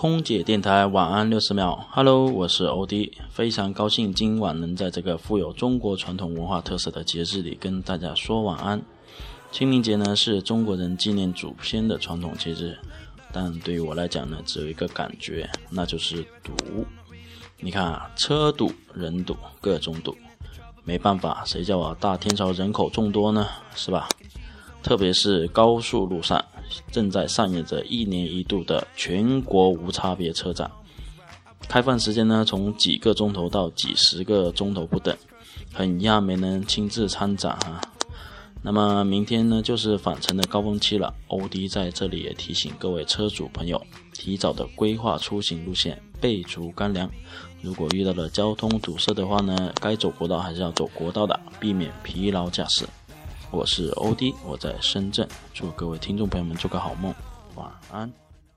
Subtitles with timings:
[0.00, 8.80] 空姐电台晚安六十秒，Hello，我是欧弟，非常高兴今晚能在这个富有中国传统文化特色的节日里跟大家说晚安。
[9.50, 12.78] 清明节呢是中国人纪念祖先的传统节日，
[13.32, 16.86] 但对于我来讲呢，只有一个感觉，那就是堵。
[17.58, 20.16] 你看啊，车堵、人堵、各种堵，
[20.84, 23.48] 没办法，谁叫我大天朝人口众多呢？
[23.74, 24.08] 是吧？
[24.80, 26.44] 特别是高速路上。
[26.90, 30.70] 正在上演着一年一度的全国无差别车展，
[31.68, 35.16] 开放时间呢从几个钟头到几十个钟头不等，
[35.72, 37.80] 很遗憾没能亲自参展哈。
[38.60, 43.80] 那么明天呢就是返程的高峰期了，欧迪在这里也提醒各位车主朋友，
[44.12, 47.08] 提早的规划出行路线，备足干粮。
[47.62, 52.84] 如果遇到了交通堵塞的话呢，该走国道还是要走国道的，避免疲劳驾驶。
[53.50, 57.14] 我是欧弟，我在深圳，祝各位听众朋友们做个好梦，
[57.54, 58.27] 晚安。